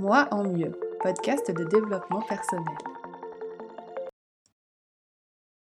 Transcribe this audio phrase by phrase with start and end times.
[0.00, 2.76] Moi en mieux, podcast de développement personnel.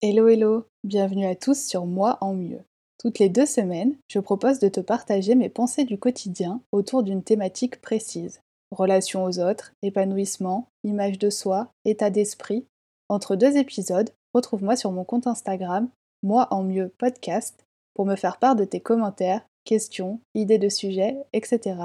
[0.01, 2.59] Hello hello, bienvenue à tous sur Moi en mieux.
[2.99, 7.23] Toutes les deux semaines, je propose de te partager mes pensées du quotidien autour d'une
[7.23, 8.41] thématique précise.
[8.71, 12.65] Relations aux autres, épanouissement, image de soi, état d'esprit.
[13.07, 15.87] Entre deux épisodes, retrouve-moi sur mon compte Instagram,
[16.23, 21.15] Moi en mieux podcast, pour me faire part de tes commentaires, questions, idées de sujets,
[21.31, 21.77] etc.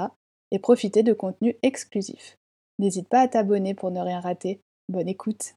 [0.51, 2.37] et profiter de contenus exclusifs.
[2.81, 4.59] N'hésite pas à t'abonner pour ne rien rater.
[4.89, 5.53] Bonne écoute.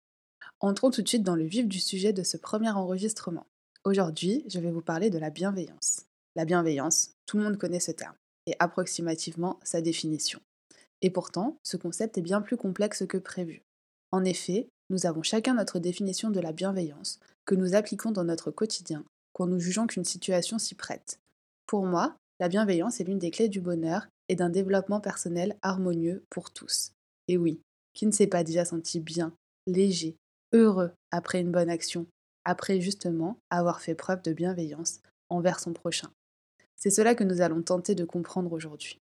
[0.60, 3.46] Entrons tout de suite dans le vif du sujet de ce premier enregistrement.
[3.84, 6.04] Aujourd'hui, je vais vous parler de la bienveillance.
[6.36, 8.14] La bienveillance, tout le monde connaît ce terme,
[8.46, 10.38] et approximativement sa définition.
[11.00, 13.62] Et pourtant, ce concept est bien plus complexe que prévu.
[14.12, 18.50] En effet, nous avons chacun notre définition de la bienveillance, que nous appliquons dans notre
[18.50, 19.02] quotidien,
[19.32, 21.20] quand nous jugeons qu'une situation s'y prête.
[21.66, 26.22] Pour moi, la bienveillance est l'une des clés du bonheur et d'un développement personnel harmonieux
[26.28, 26.90] pour tous.
[27.28, 27.60] Et oui,
[27.94, 29.32] qui ne s'est pas déjà senti bien,
[29.66, 30.16] léger,
[30.52, 32.06] heureux après une bonne action,
[32.44, 35.00] après justement avoir fait preuve de bienveillance
[35.30, 36.10] envers son prochain
[36.76, 38.98] C'est cela que nous allons tenter de comprendre aujourd'hui.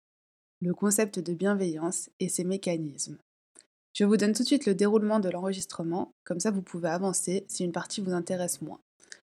[0.61, 3.17] Le concept de bienveillance et ses mécanismes.
[3.93, 7.45] Je vous donne tout de suite le déroulement de l'enregistrement, comme ça vous pouvez avancer
[7.47, 8.79] si une partie vous intéresse moins.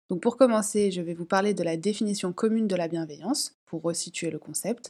[0.08, 3.82] Donc pour commencer, je vais vous parler de la définition commune de la bienveillance, pour
[3.82, 4.88] resituer le concept.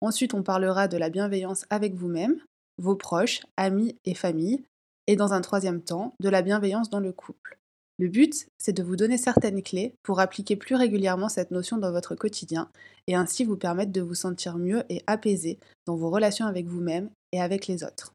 [0.00, 2.40] Ensuite, on parlera de la bienveillance avec vous-même,
[2.78, 4.64] vos proches, amis et famille,
[5.06, 7.58] et dans un troisième temps, de la bienveillance dans le couple.
[7.98, 11.92] Le but, c'est de vous donner certaines clés pour appliquer plus régulièrement cette notion dans
[11.92, 12.68] votre quotidien
[13.06, 17.10] et ainsi vous permettre de vous sentir mieux et apaisé dans vos relations avec vous-même
[17.30, 18.12] et avec les autres.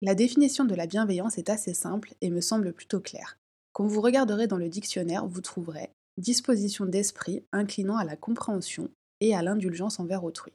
[0.00, 3.36] La définition de la bienveillance est assez simple et me semble plutôt claire.
[3.72, 9.34] Quand vous regarderez dans le dictionnaire, vous trouverez disposition d'esprit inclinant à la compréhension et
[9.34, 10.52] à l'indulgence envers autrui.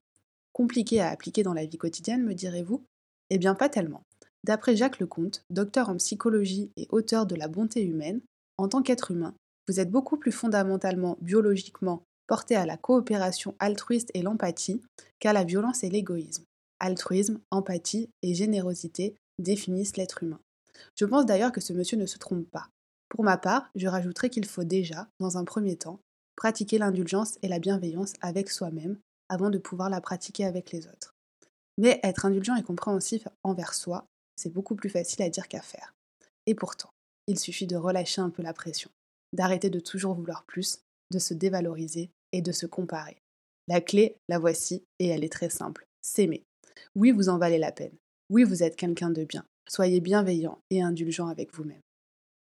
[0.51, 2.83] Compliqué à appliquer dans la vie quotidienne, me direz-vous?
[3.29, 4.03] Eh bien, pas tellement.
[4.43, 8.21] D'après Jacques Lecomte, docteur en psychologie et auteur de La bonté humaine,
[8.57, 9.33] en tant qu'être humain,
[9.67, 14.81] vous êtes beaucoup plus fondamentalement, biologiquement, porté à la coopération altruiste et l'empathie
[15.19, 16.43] qu'à la violence et l'égoïsme.
[16.79, 20.39] Altruisme, empathie et générosité définissent l'être humain.
[20.95, 22.67] Je pense d'ailleurs que ce monsieur ne se trompe pas.
[23.13, 25.99] Pour ma part, je rajouterai qu'il faut déjà, dans un premier temps,
[26.35, 28.97] pratiquer l'indulgence et la bienveillance avec soi-même
[29.29, 31.13] avant de pouvoir la pratiquer avec les autres.
[31.77, 35.93] Mais être indulgent et compréhensif envers soi, c'est beaucoup plus facile à dire qu'à faire.
[36.47, 36.89] Et pourtant,
[37.27, 38.89] il suffit de relâcher un peu la pression,
[39.31, 40.79] d'arrêter de toujours vouloir plus,
[41.11, 43.17] de se dévaloriser et de se comparer.
[43.67, 45.85] La clé, la voici, et elle est très simple.
[46.01, 46.43] S'aimer.
[46.95, 47.95] Oui, vous en valez la peine.
[48.31, 49.45] Oui, vous êtes quelqu'un de bien.
[49.69, 51.83] Soyez bienveillant et indulgent avec vous-même.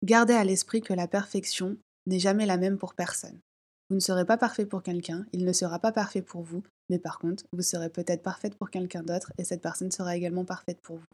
[0.04, 3.40] Gardez à l'esprit que la perfection n'est jamais la même pour personne.
[3.88, 6.98] Vous ne serez pas parfait pour quelqu'un, il ne sera pas parfait pour vous, mais
[6.98, 10.78] par contre, vous serez peut-être parfaite pour quelqu'un d'autre et cette personne sera également parfaite
[10.82, 11.06] pour vous.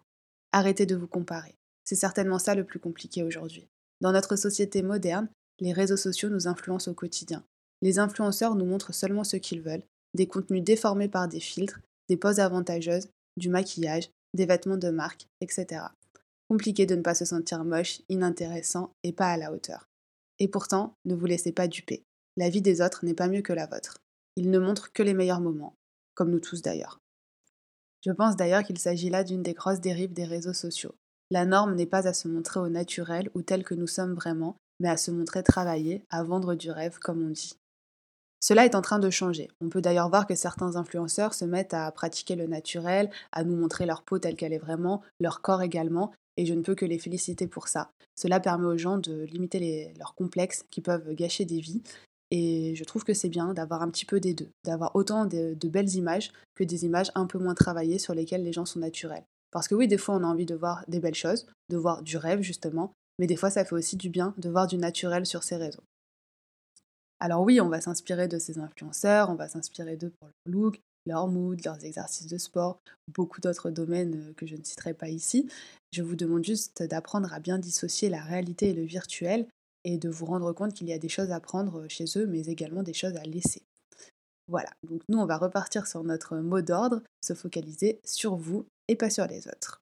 [0.50, 1.54] Arrêtez de vous comparer.
[1.84, 3.68] C'est certainement ça le plus compliqué aujourd'hui.
[4.00, 5.28] Dans notre société moderne,
[5.60, 7.44] les réseaux sociaux nous influencent au quotidien.
[7.82, 9.84] Les influenceurs nous montrent seulement ce qu'ils veulent,
[10.14, 15.26] des contenus déformés par des filtres, des poses avantageuses, du maquillage, des vêtements de marque,
[15.40, 15.84] etc.
[16.50, 19.86] Compliqué de ne pas se sentir moche, inintéressant et pas à la hauteur.
[20.40, 22.02] Et pourtant, ne vous laissez pas duper.
[22.36, 23.98] La vie des autres n'est pas mieux que la vôtre.
[24.34, 25.76] Ils ne montrent que les meilleurs moments,
[26.14, 26.98] comme nous tous d'ailleurs.
[28.04, 30.96] Je pense d'ailleurs qu'il s'agit là d'une des grosses dérives des réseaux sociaux.
[31.30, 34.56] La norme n'est pas à se montrer au naturel ou tel que nous sommes vraiment,
[34.80, 37.54] mais à se montrer travaillé, à vendre du rêve, comme on dit.
[38.40, 39.48] Cela est en train de changer.
[39.60, 43.54] On peut d'ailleurs voir que certains influenceurs se mettent à pratiquer le naturel, à nous
[43.54, 46.86] montrer leur peau telle qu'elle est vraiment, leur corps également, et je ne peux que
[46.86, 47.90] les féliciter pour ça.
[48.16, 51.82] Cela permet aux gens de limiter leurs complexes qui peuvent gâcher des vies.
[52.30, 55.56] Et je trouve que c'est bien d'avoir un petit peu des deux, d'avoir autant de,
[55.68, 59.24] belles images que des images un peu moins travaillées sur lesquelles les gens sont naturels.
[59.50, 62.02] Parce que oui, des fois on a envie de voir des belles choses, de voir
[62.02, 65.26] du rêve justement, mais des fois ça fait aussi du bien de voir du naturel
[65.26, 65.82] sur ces réseaux.
[67.18, 70.80] Alors oui, on va s'inspirer de ces influenceurs, on va s'inspirer d'eux pour leur look,
[71.10, 75.08] leur mood, leurs exercices de sport, beaucoup d'autres domaines euh, que je ne citerai pas
[75.08, 75.48] ici.
[75.92, 79.46] Je vous demande juste d'apprendre à bien dissocier la réalité et le virtuel
[79.84, 82.46] et de vous rendre compte qu'il y a des choses à prendre chez eux, mais
[82.46, 83.62] également des choses à laisser.
[84.46, 88.96] Voilà, donc nous on va repartir sur notre mot d'ordre, se focaliser sur vous et
[88.96, 89.80] pas sur les autres.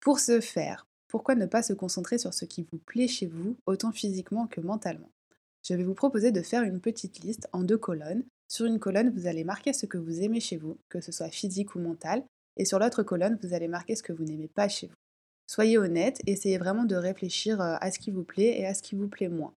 [0.00, 3.56] Pour ce faire, pourquoi ne pas se concentrer sur ce qui vous plaît chez vous,
[3.66, 5.10] autant physiquement que mentalement?
[5.62, 9.10] Je vais vous proposer de faire une petite liste en deux colonnes sur une colonne,
[9.10, 12.24] vous allez marquer ce que vous aimez chez vous, que ce soit physique ou mental,
[12.56, 14.94] et sur l'autre colonne, vous allez marquer ce que vous n'aimez pas chez vous.
[15.46, 18.82] Soyez honnête, essayez vraiment de réfléchir euh, à ce qui vous plaît et à ce
[18.82, 19.52] qui vous plaît moins.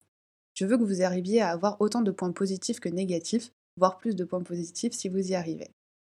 [0.55, 4.17] Je veux que vous arriviez à avoir autant de points positifs que négatifs voire plus
[4.17, 5.71] de points positifs si vous y arrivez.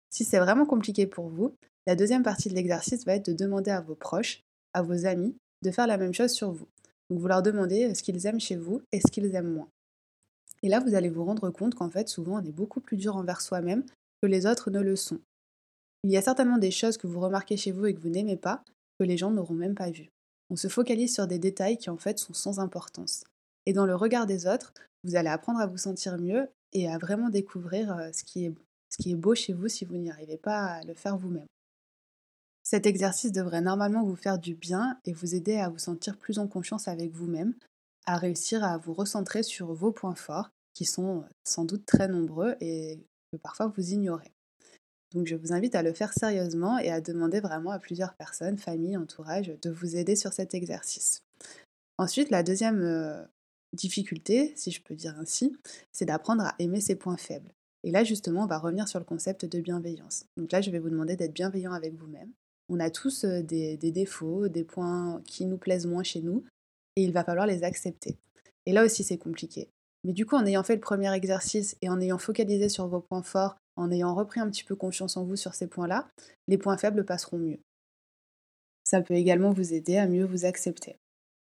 [0.09, 1.55] Si c'est vraiment compliqué pour vous,
[1.85, 4.41] la deuxième partie de l'exercice va être de demander à vos proches,
[4.73, 6.67] à vos amis, de faire la même chose sur vous.
[7.09, 9.69] Donc vous leur demandez euh, ce qu'ils aiment chez vous et ce qu'ils aiment moins.
[10.63, 13.15] Et là, vous allez vous rendre compte qu'en fait, souvent, on est beaucoup plus dur
[13.15, 13.83] envers soi-même
[14.21, 15.19] que les autres ne le sont.
[16.03, 18.37] Il y a certainement des choses que vous remarquez chez vous et que vous n'aimez
[18.37, 18.63] pas,
[18.99, 20.09] que les gens n'auront même pas vues.
[20.49, 23.23] On se focalise sur des détails qui en fait sont sans importance.
[23.65, 24.73] Et dans le regard des autres,
[25.03, 28.53] vous allez apprendre à vous sentir mieux et à vraiment découvrir euh, ce qui est,
[28.89, 31.47] ce qui est beau chez vous si vous n'y arrivez pas à le faire vous-même.
[32.63, 36.39] Cet exercice devrait normalement vous faire du bien et vous aider à vous sentir plus
[36.39, 37.53] en confiance avec vous-même,
[38.07, 42.07] à réussir à vous recentrer sur vos points forts, qui sont euh, sans doute très
[42.07, 42.99] nombreux et
[43.31, 44.31] que parfois vous ignorez.
[45.13, 48.57] Donc je vous invite à le faire sérieusement et à demander vraiment à plusieurs personnes,
[48.57, 51.21] famille, entourage, de vous aider sur cet exercice.
[51.97, 53.23] Ensuite, la deuxième euh,
[53.73, 55.55] difficulté, si je peux dire ainsi,
[55.91, 57.51] c'est d'apprendre à aimer ses points faibles.
[57.83, 60.25] Et là, justement, on va revenir sur le concept de bienveillance.
[60.35, 62.31] Donc là, je vais vous demander d'être bienveillant avec vous-même.
[62.69, 66.43] On a tous euh, des, des, défauts, des points qui nous plaisent moins chez nous,
[66.97, 68.17] et il va falloir les accepter.
[68.65, 69.69] Et là aussi, c'est compliqué.
[70.03, 73.01] Mais du coup, en ayant fait le premier exercice et en ayant focalisé sur vos
[73.01, 76.09] points forts, en ayant repris un petit peu confiance en vous sur ces points-là,
[76.47, 77.59] les points faibles passeront mieux.
[78.83, 80.95] Ça peut également vous aider à mieux vous accepter.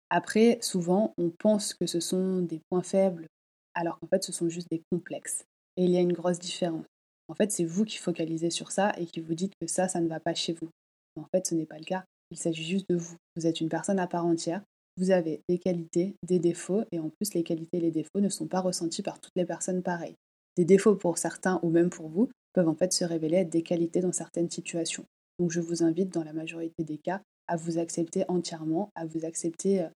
[0.08, 3.26] Après, souvent, on pense que ce sont des points faibles,
[3.74, 5.44] alors qu'en fait, ce sont juste des complexes.
[5.76, 6.86] Et il y a une grosse différence.
[7.28, 10.00] En fait, c'est vous qui focalisez sur ça et qui vous dites que ça, ça
[10.00, 10.68] ne va pas chez vous.
[11.16, 12.04] En fait, ce n'est pas le cas.
[12.30, 13.16] Il s'agit juste de vous.
[13.36, 14.62] Vous êtes une personne à part entière.
[14.96, 18.28] Vous avez des qualités, des défauts, et en plus, les qualités et les défauts ne
[18.28, 20.16] sont pas ressentis par toutes les personnes pareilles.
[20.56, 23.62] Des défauts pour certains ou même pour vous peuvent en fait se révéler être des
[23.62, 25.04] qualités dans certaines situations.
[25.38, 29.24] Donc je vous invite dans la majorité des cas à vous accepter entièrement, à vous
[29.24, 29.88] accepter euh,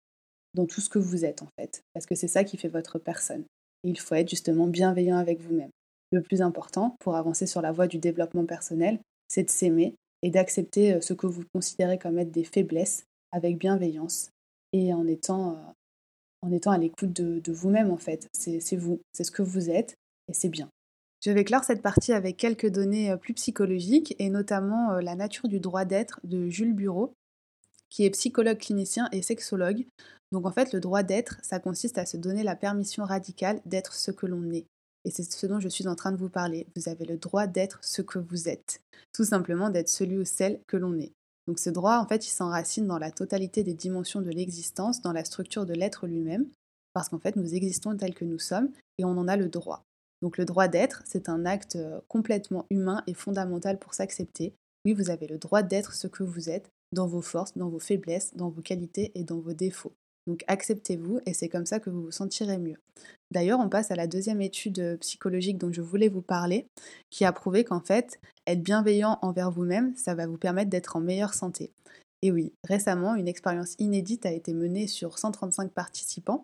[0.55, 2.99] dans tout ce que vous êtes en fait, parce que c'est ça qui fait votre
[2.99, 3.45] personne.
[3.83, 5.71] Et il faut être justement bienveillant avec vous-même.
[6.13, 10.31] Le plus important pour avancer sur la voie du développement personnel, c'est de s'aimer et
[10.31, 14.31] d'accepter euh, ce que vous considérez comme être des faiblesses avec bienveillance
[14.75, 15.73] et en étant, euh,
[16.43, 18.29] en étant à l'écoute de, de vous-même en fait.
[18.33, 19.95] C'est vous, c'est ce que vous êtes
[20.29, 20.69] et c'est bien.
[21.25, 25.49] Je vais clore cette partie avec quelques données euh, plus psychologiques et notamment la nature
[25.49, 27.15] du droit d'être de Jules Bureau,
[27.89, 29.87] qui est psychologue clinicien et sexologue.
[30.33, 33.95] Donc en fait, le droit d'être, ça consiste à se donner la permission radicale d'être
[33.95, 34.67] ce que l'on est.
[35.05, 36.67] Et c'est ce dont je suis en train de vous parler.
[36.75, 38.81] Vous avez le droit d'être ce que vous êtes.
[39.13, 41.13] Tout simplement d'être celui ou celle que l'on est.
[41.47, 45.13] Donc ce droit, en fait, il s'enracine dans la totalité des dimensions de l'existence, dans
[45.13, 46.47] la structure de l'être lui-même,
[46.95, 49.85] parce qu'en fait, nous existons tels que nous sommes et on en a le droit.
[50.23, 54.55] Donc le droit d'être, c'est un acte euh, complètement humain et fondamental pour s'accepter.
[54.87, 57.79] Oui, vous avez le droit d'être ce que vous êtes, dans vos forces, dans vos
[57.79, 59.93] faiblesses, dans vos qualités et dans vos défauts.
[60.27, 62.79] Donc acceptez-vous et c'est comme ça que vous vous sentirez mieux.
[63.31, 66.67] D'ailleurs, on passe à la deuxième étude psychologique dont je voulais vous parler,
[67.11, 71.01] qui a prouvé qu'en fait, être bienveillant envers vous-même, ça va vous permettre d'être en
[71.01, 71.73] meilleure santé.
[72.23, 76.41] Et oui, récemment, une expérience inédite a été menée sur 135 participants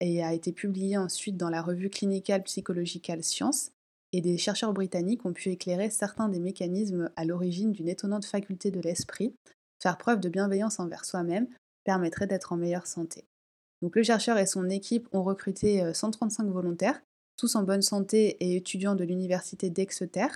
[0.00, 3.70] et a été publiée ensuite dans la revue Clinical Psychological Science.
[4.12, 8.70] Et des chercheurs britanniques ont pu éclairer certains des mécanismes à l'origine d'une étonnante faculté
[8.70, 9.34] de l'esprit,
[9.82, 11.48] faire preuve de bienveillance envers soi-même
[11.84, 13.24] permettrait d'être en meilleure santé.
[13.82, 17.02] Donc le chercheur et son équipe ont recruté 135 euh, volontaires,
[17.36, 20.26] tous en bonne santé et étudiants de l'université d'Exeter.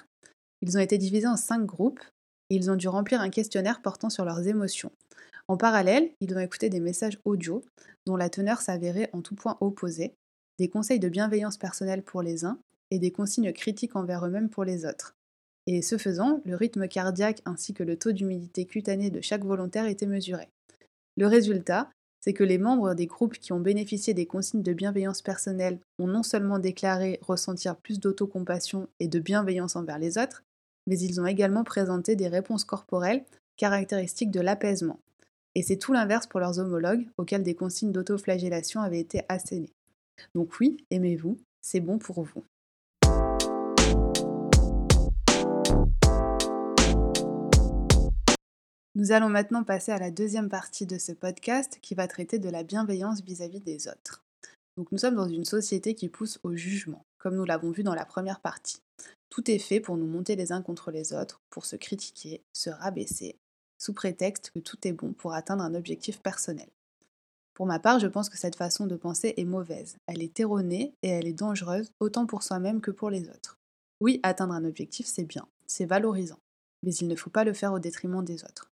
[0.60, 2.02] Ils ont été divisés en cinq groupes
[2.50, 4.92] et ils ont dû remplir un questionnaire portant sur leurs émotions.
[5.46, 7.64] En parallèle, ils ont écouté des messages audio
[8.06, 10.14] dont la teneur s'avérait en tout point opposée,
[10.58, 12.58] des conseils de bienveillance personnelle pour les uns
[12.90, 15.14] et des consignes critiques envers eux-mêmes pour les autres.
[15.66, 19.86] Et ce faisant, le rythme cardiaque ainsi que le taux d'humidité cutanée de chaque volontaire
[19.86, 20.48] étaient mesurés.
[21.18, 25.20] Le résultat, c'est que les membres des groupes qui ont bénéficié des consignes de bienveillance
[25.20, 30.44] personnelle ont non seulement déclaré ressentir plus d'autocompassion et de bienveillance envers les autres,
[30.86, 33.24] mais ils ont également présenté des réponses corporelles
[33.56, 35.00] caractéristiques de l'apaisement.
[35.56, 39.72] Et c'est tout l'inverse pour leurs homologues, auxquels des consignes d'autoflagellation avaient été assénées.
[40.36, 42.44] Donc oui, aimez-vous, c'est bon pour vous.
[48.98, 52.48] Nous allons maintenant passer à la deuxième partie de ce podcast qui va traiter de
[52.48, 54.24] la bienveillance vis-à-vis des autres.
[54.76, 57.94] Donc nous sommes dans une société qui pousse au jugement, comme nous l'avons vu dans
[57.94, 58.82] la première partie.
[59.30, 62.70] Tout est fait pour nous monter les uns contre les autres, pour se critiquer, se
[62.70, 63.36] rabaisser,
[63.78, 66.68] sous prétexte que tout est bon pour atteindre un objectif personnel.
[67.54, 69.96] Pour ma part, je pense que cette façon de penser est mauvaise.
[70.08, 73.58] Elle est erronée et elle est dangereuse autant pour soi-même que pour les autres.
[74.00, 76.40] Oui, atteindre un objectif, c'est bien, c'est valorisant,
[76.82, 78.67] mais il ne faut pas le faire au détriment des autres.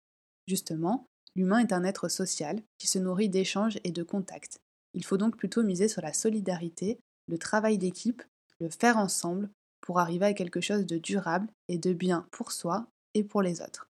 [0.47, 4.59] Justement, l'humain est un être social qui se nourrit d'échanges et de contacts.
[4.95, 6.99] Il faut donc plutôt miser sur la solidarité,
[7.29, 8.23] le travail d'équipe,
[8.61, 9.51] le faire ensemble,
[9.81, 13.61] pour arriver à quelque chose de durable et de bien pour soi et pour les
[13.61, 13.89] autres.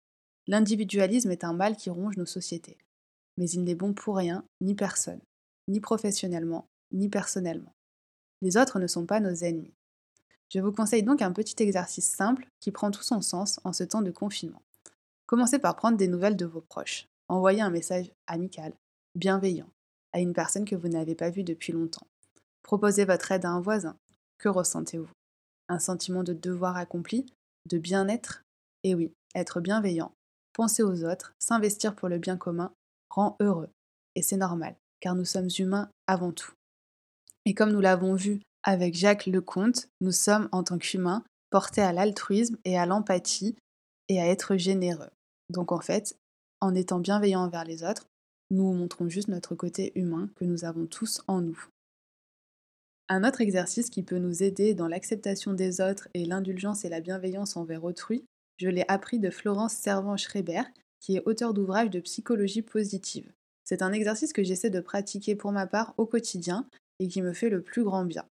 [0.47, 2.77] L'individualisme est un mal qui ronge nos sociétés,
[3.37, 5.21] mais il n'est bon pour rien, ni personne,
[5.67, 7.73] ni professionnellement, ni personnellement.
[8.41, 9.73] Les autres ne sont pas nos ennemis.
[10.49, 13.83] Je vous conseille donc un petit exercice simple qui prend tout son sens en ce
[13.83, 14.61] temps de confinement.
[15.31, 17.07] Commencez par prendre des nouvelles de vos proches.
[17.29, 18.73] Envoyez un message amical,
[19.15, 19.69] bienveillant,
[20.11, 22.05] à une personne que vous n'avez pas vue depuis longtemps.
[22.63, 23.95] Proposez votre aide à un voisin.
[24.39, 25.09] Que ressentez-vous?
[25.69, 27.25] Un sentiment de devoir accompli
[27.69, 28.43] De bien-être?
[28.83, 30.11] Et oui, être bienveillant,
[30.51, 32.73] penser aux autres, s'investir pour le bien commun,
[33.09, 33.69] rend heureux.
[34.15, 36.51] Et c'est normal, car nous sommes humains avant tout.
[37.45, 41.93] Et comme nous l'avons vu avec Jacques Lecomte, nous sommes en tant qu'humains portés à
[41.93, 43.55] l'altruisme et à l'empathie
[44.09, 45.07] et à être généreux.
[45.51, 46.17] Donc en fait,
[46.61, 48.07] en étant bienveillants envers les autres,
[48.49, 51.67] nous montrons juste notre côté humain que nous avons tous en nous.
[53.09, 57.01] Un autre exercice qui peut nous aider dans l'acceptation des autres et l'indulgence et la
[57.01, 58.23] bienveillance envers autrui,
[58.57, 60.63] je l'ai appris de Florence Servan-Schreiber,
[61.01, 63.31] qui est auteure d'ouvrages de psychologie positive.
[63.65, 66.67] C'est un exercice que j'essaie de pratiquer pour ma part au quotidien
[66.99, 68.25] et qui me fait le plus grand bien.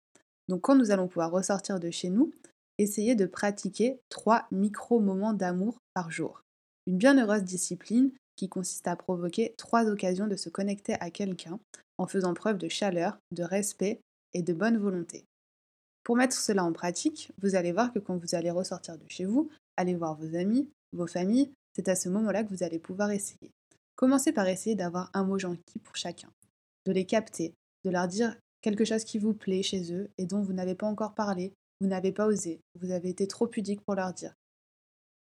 [0.48, 2.32] Donc quand nous allons pouvoir ressortir de chez nous,
[2.78, 6.42] essayez de pratiquer trois micro-moments d'amour par jour.
[6.88, 11.60] Une bienheureuse discipline qui consiste à provoquer trois occasions de se connecter à quelqu'un
[11.98, 14.00] en faisant preuve de chaleur, de respect
[14.32, 15.26] et de bonne volonté.
[16.02, 19.26] Pour mettre cela en pratique, vous allez voir que quand vous allez ressortir de chez
[19.26, 23.10] vous, allez voir vos amis, vos familles, c'est à ce moment-là que vous allez pouvoir
[23.10, 23.50] essayer.
[23.94, 26.30] Commencez par essayer d'avoir un mot gentil pour chacun,
[26.86, 27.52] de les capter,
[27.84, 30.86] de leur dire quelque chose qui vous plaît chez eux et dont vous n'avez pas
[30.86, 31.52] encore parlé,
[31.82, 34.32] vous n'avez pas osé, vous avez été trop pudique pour leur dire.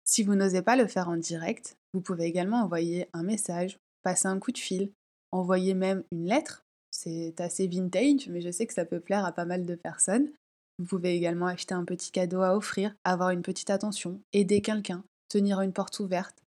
[0.06, 4.28] Si vous n'osez pas le faire en direct, vous pouvez également envoyer un message, passer
[4.28, 4.92] un coup de fil,
[5.32, 6.66] envoyer même une lettre.
[6.92, 10.30] C'est assez vintage, mais je sais que ça peut plaire à pas mal de personnes.
[10.78, 15.04] Vous pouvez également acheter un petit cadeau à offrir, avoir une petite attention, aider quelqu'un,
[15.30, 16.44] tenir une porte ouverte.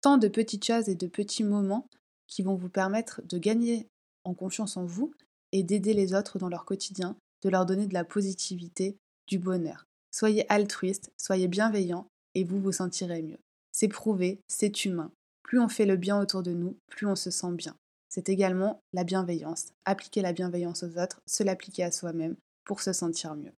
[0.00, 1.88] Tant de petites choses et de petits moments
[2.26, 3.88] qui vont vous permettre de gagner
[4.24, 5.12] en confiance en vous
[5.52, 9.86] et d'aider les autres dans leur quotidien, de leur donner de la positivité, du bonheur.
[10.10, 13.38] Soyez altruiste, soyez bienveillant et vous vous sentirez mieux.
[13.72, 15.10] C'est prouvé, c'est humain.
[15.42, 17.74] Plus on fait le bien autour de nous, plus on se sent bien.
[18.10, 19.72] C'est également la bienveillance.
[19.86, 23.54] Appliquer la bienveillance aux autres, se l'appliquer à soi-même pour se sentir mieux.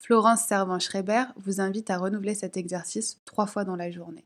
[0.00, 4.24] Florence Servan-Schreiber vous invite à renouveler cet exercice trois fois dans la journée.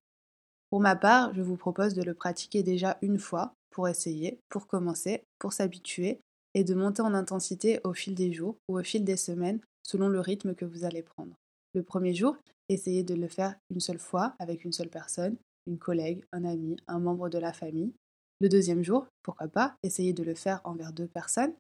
[0.71, 4.67] Pour ma part, je vous propose de le pratiquer déjà une fois pour essayer, pour
[4.67, 6.21] commencer, pour s'habituer
[6.55, 10.09] et de monter en intensité au fil des jours ou au fil des semaines selon
[10.09, 11.37] le rythme que vous allez prendre.
[11.75, 12.37] Le premier jour,
[12.69, 16.77] essayez de le faire une seule fois avec une seule personne, une collègue, un ami,
[16.87, 17.93] un membre de la famille.
[18.41, 21.53] Le deuxième jour, pourquoi pas, essayez de le faire envers deux personnes,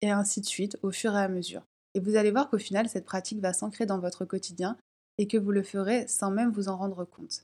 [0.00, 1.62] et ainsi de suite au fur et à mesure.
[1.94, 4.76] Et vous allez voir qu'au final, cette pratique va s'ancrer dans votre quotidien
[5.16, 7.42] et que vous le ferez sans même vous en rendre compte.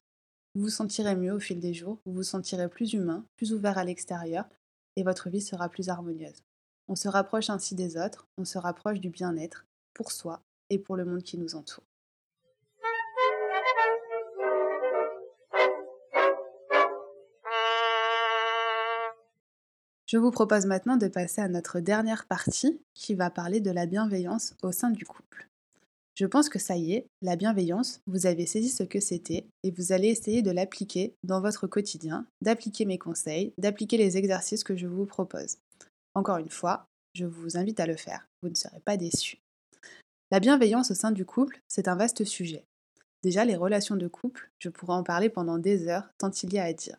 [0.54, 3.76] Vous vous sentirez mieux au fil des jours, vous vous sentirez plus humain, plus ouvert
[3.76, 4.44] à l'extérieur,
[4.96, 6.42] et votre vie sera plus harmonieuse.
[6.86, 10.96] On se rapproche ainsi des autres, on se rapproche du bien-être pour soi et pour
[10.96, 11.84] le monde qui nous entoure.
[20.14, 23.84] Je vous propose maintenant de passer à notre dernière partie qui va parler de la
[23.84, 25.48] bienveillance au sein du couple.
[26.14, 29.72] Je pense que ça y est, la bienveillance, vous avez saisi ce que c'était et
[29.72, 34.76] vous allez essayer de l'appliquer dans votre quotidien, d'appliquer mes conseils, d'appliquer les exercices que
[34.76, 35.56] je vous propose.
[36.14, 39.38] Encore une fois, je vous invite à le faire, vous ne serez pas déçus.
[40.30, 42.64] La bienveillance au sein du couple, c'est un vaste sujet.
[43.24, 46.60] Déjà, les relations de couple, je pourrais en parler pendant des heures, tant il y
[46.60, 46.98] a à dire.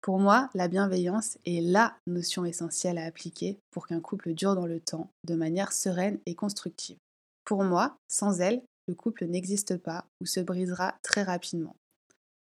[0.00, 4.66] Pour moi, la bienveillance est LA notion essentielle à appliquer pour qu'un couple dure dans
[4.66, 6.98] le temps, de manière sereine et constructive.
[7.44, 11.74] Pour moi, sans elle, le couple n'existe pas ou se brisera très rapidement.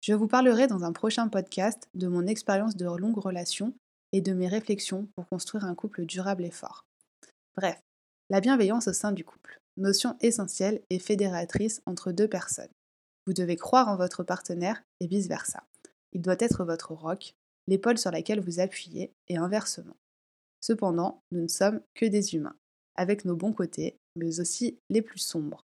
[0.01, 3.75] Je vous parlerai dans un prochain podcast de mon expérience de longue relation
[4.13, 6.85] et de mes réflexions pour construire un couple durable et fort.
[7.57, 7.81] Bref,
[8.31, 12.71] la bienveillance au sein du couple, notion essentielle et fédératrice entre deux personnes.
[13.27, 15.63] Vous devez croire en votre partenaire et vice-versa.
[16.13, 17.35] Il doit être votre roc,
[17.67, 19.97] l'épaule sur laquelle vous appuyez, et inversement.
[20.61, 22.57] Cependant, nous ne sommes que des humains,
[22.97, 25.65] avec nos bons côtés, mais aussi les plus sombres.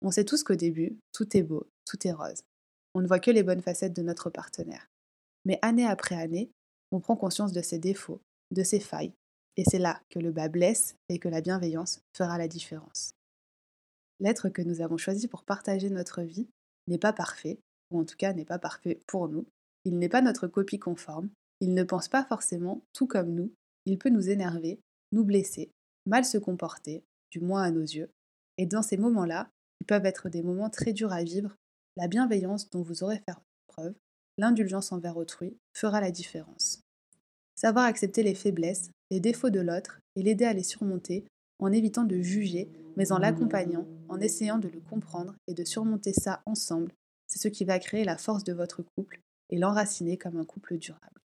[0.00, 2.42] On sait tous qu'au début, tout est beau, tout est rose.
[2.94, 4.88] On ne voit que les bonnes facettes de notre partenaire.
[5.44, 6.50] Mais année après année,
[6.90, 8.20] on prend conscience de ses défauts,
[8.50, 9.14] de ses failles,
[9.56, 13.12] et c'est là que le bas blesse et que la bienveillance fera la différence.
[14.20, 16.48] L'être que nous avons choisi pour partager notre vie
[16.86, 17.58] n'est pas parfait,
[17.90, 19.46] ou en tout cas n'est pas parfait pour nous.
[19.84, 21.28] Il n'est pas notre copie conforme,
[21.60, 23.52] il ne pense pas forcément tout comme nous,
[23.86, 24.80] il peut nous énerver,
[25.12, 25.70] nous blesser,
[26.06, 28.10] mal se comporter, du moins à nos yeux,
[28.58, 29.48] Et dans ces moments-là,
[29.78, 31.56] qui peuvent être des moments très durs à vivre,
[31.96, 33.34] la bienveillance dont vous aurez fait
[33.66, 33.94] preuve,
[34.38, 36.80] l'indulgence envers autrui, fera la différence.
[37.54, 41.24] Savoir accepter les faiblesses, les défauts de l'autre et l'aider à les surmonter
[41.58, 46.12] en évitant de juger, mais en l'accompagnant, en essayant de le comprendre et de surmonter
[46.12, 46.92] ça ensemble,
[47.28, 49.21] c'est ce qui va créer la force de votre couple
[49.52, 51.20] et l'enraciner comme un couple durable.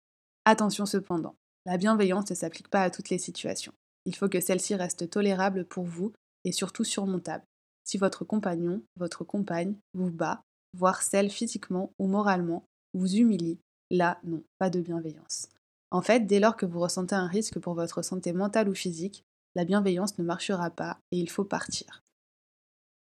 [0.43, 3.73] Attention cependant, la bienveillance ne s'applique pas à toutes les situations.
[4.05, 6.11] Il faut que celle-ci reste tolérable pour vous
[6.43, 7.45] et surtout surmontable.
[7.85, 10.41] Si votre compagnon, votre compagne vous bat,
[10.73, 13.59] voire celle physiquement ou moralement, vous humilie,
[13.91, 15.49] là, non, pas de bienveillance.
[15.91, 19.23] En fait, dès lors que vous ressentez un risque pour votre santé mentale ou physique,
[19.55, 22.01] la bienveillance ne marchera pas et il faut partir.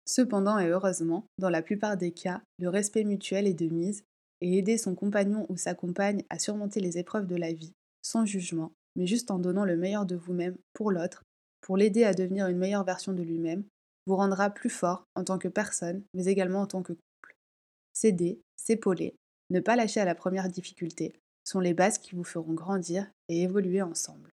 [0.06, 4.02] Cependant et heureusement, dans la plupart des cas, le respect mutuel est de mise
[4.40, 8.24] et aider son compagnon ou sa compagne à surmonter les épreuves de la vie, sans
[8.24, 11.22] jugement, mais juste en donnant le meilleur de vous-même pour l'autre,
[11.60, 13.64] pour l'aider à devenir une meilleure version de lui-même,
[14.06, 17.36] vous rendra plus fort en tant que personne, mais également en tant que couple.
[17.92, 19.14] S'aider, s'épauler,
[19.50, 21.12] ne pas lâcher à la première difficulté
[21.44, 24.30] sont les bases qui vous feront grandir et évoluer ensemble.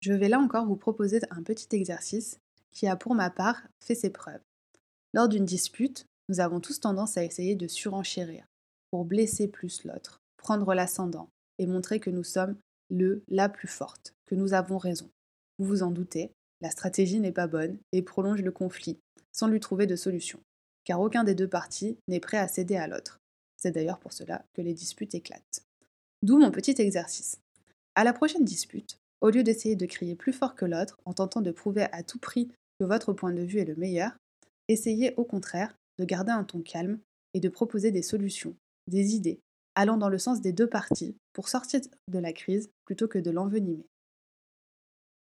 [0.00, 2.38] Je vais là encore vous proposer un petit exercice
[2.72, 4.42] qui a pour ma part fait ses preuves.
[5.12, 8.44] Lors d'une dispute, nous avons tous tendance à essayer de surenchérir
[8.90, 12.56] pour blesser plus l'autre, prendre l'ascendant et montrer que nous sommes
[12.90, 15.08] le la plus forte, que nous avons raison.
[15.58, 18.98] Vous vous en doutez, la stratégie n'est pas bonne et prolonge le conflit,
[19.32, 20.40] sans lui trouver de solution,
[20.84, 23.20] car aucun des deux parties n'est prêt à céder à l'autre.
[23.56, 25.62] C'est d'ailleurs pour cela que les disputes éclatent.
[26.22, 27.38] D'où mon petit exercice.
[27.94, 31.42] À la prochaine dispute, au lieu d'essayer de crier plus fort que l'autre en tentant
[31.42, 34.12] de prouver à tout prix que votre point de vue est le meilleur,
[34.68, 36.98] essayez au contraire de garder un ton calme
[37.34, 38.56] et de proposer des solutions,
[38.86, 39.40] des idées,
[39.74, 43.30] allant dans le sens des deux parties pour sortir de la crise plutôt que de
[43.30, 43.86] l'envenimer.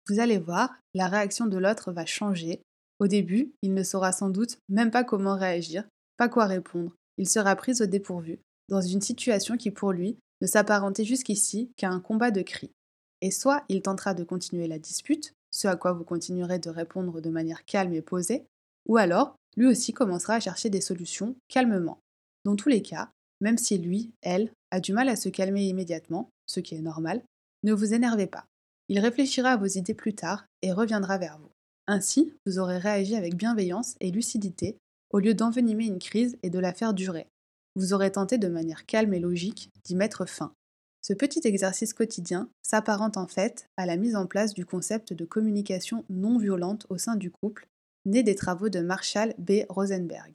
[0.08, 2.60] Vous allez voir, la réaction de l'autre va changer.
[2.98, 5.84] Au début, il ne saura sans doute même pas comment réagir,
[6.16, 6.94] pas quoi répondre.
[7.18, 11.90] Il sera pris au dépourvu, dans une situation qui pour lui ne s'apparentait jusqu'ici qu'à
[11.90, 12.72] un combat de cris.
[13.20, 17.20] Et soit il tentera de continuer la dispute, ce à quoi vous continuerez de répondre
[17.20, 18.44] de manière calme et posée,
[18.88, 22.00] ou alors lui aussi commencera à chercher des solutions calmement.
[22.44, 23.10] Dans tous les cas,
[23.42, 27.22] même si lui, elle, a du mal à se calmer immédiatement, ce qui est normal,
[27.64, 28.46] ne vous énervez pas.
[28.88, 31.50] Il réfléchira à vos idées plus tard et reviendra vers vous.
[31.88, 34.78] Ainsi, vous aurez réagi avec bienveillance et lucidité
[35.10, 37.26] au lieu d'envenimer une crise et de la faire durer.
[37.74, 40.54] Vous aurez tenté de manière calme et logique d'y mettre fin.
[41.00, 45.24] Ce petit exercice quotidien s'apparente en fait à la mise en place du concept de
[45.24, 47.66] communication non violente au sein du couple,
[48.06, 49.64] né des travaux de Marshall B.
[49.68, 50.32] Rosenberg.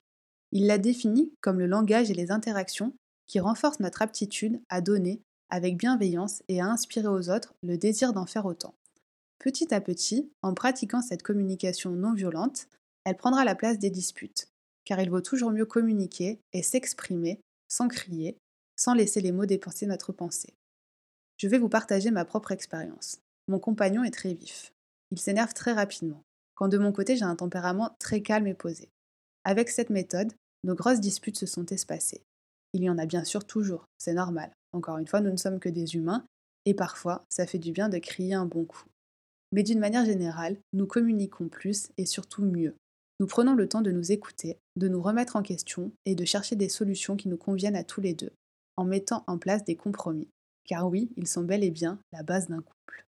[0.52, 2.94] Il l'a définit comme le langage et les interactions
[3.28, 8.14] qui renforcent notre aptitude à donner avec bienveillance et à inspirer aux autres le désir
[8.14, 8.76] d'en faire autant.
[9.40, 12.68] Petit à petit, en pratiquant cette communication non violente,
[13.04, 14.48] elle prendra la place des disputes,
[14.84, 18.38] car il vaut toujours mieux communiquer et s'exprimer sans crier,
[18.76, 20.54] sans laisser les mots dépenser notre pensée.
[21.38, 23.20] Je vais vous partager ma propre expérience.
[23.48, 24.74] Mon compagnon est très vif.
[25.12, 26.24] Il s'énerve très rapidement,
[26.56, 28.90] quand de mon côté j'ai un tempérament très calme et posé.
[29.48, 30.34] Avec cette méthode,
[30.66, 32.22] nos grosses disputes se sont espacées.
[32.74, 34.52] Il y en a bien sûr toujours, c'est normal.
[34.74, 36.26] Encore une fois, nous ne sommes que des humains,
[36.66, 38.84] et parfois, ça fait du bien de crier un bon coup.
[39.54, 42.76] Mais d'une manière générale, nous communiquons plus et surtout mieux.
[43.22, 46.58] Nous prenons le temps de nous écouter, de nous remettre en question et de chercher
[46.58, 48.34] des solutions qui nous conviennent à tous les deux,
[48.76, 50.28] en mettant en place des compromis.
[50.66, 53.07] Car oui, ils sont bel et bien la base d'un couple.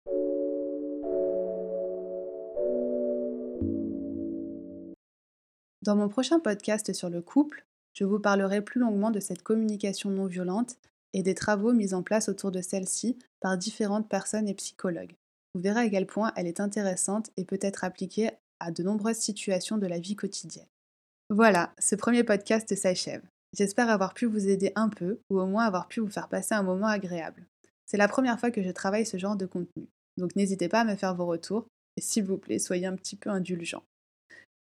[5.84, 10.10] Dans mon prochain podcast sur le couple, je vous parlerai plus longuement de cette communication
[10.10, 10.78] non violente
[11.12, 15.12] et des travaux mis en place autour de celle-ci par différentes personnes et psychologues.
[15.54, 18.30] Vous verrez à quel point elle est intéressante et peut être appliquée
[18.62, 20.70] à de nombreuses situations de la vie quotidienne.
[21.30, 23.24] Voilà, ce premier podcast s'achève.
[23.52, 26.56] J'espère avoir pu vous aider un peu ou au moins avoir pu vous faire passer
[26.56, 27.46] un moment agréable.
[27.86, 30.86] C'est la première fois que je travaille ce genre de contenu, donc n'hésitez pas à
[30.86, 31.68] me faire vos retours
[31.98, 33.84] et s'il vous plaît, soyez un petit peu indulgents.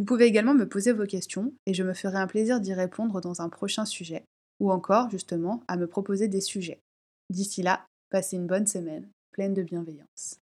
[0.02, 3.20] Vous pouvez également me poser vos questions et je me ferai un plaisir d'y répondre
[3.20, 4.24] dans un prochain sujet,
[4.58, 6.80] ou encore justement à me proposer des sujets.
[7.30, 10.41] D'ici là, passez une bonne semaine, pleine de bienveillance.